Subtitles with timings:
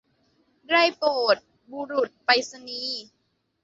[0.69, 1.37] ได้โปรด
[1.71, 3.03] บุรุษไปรษณีย์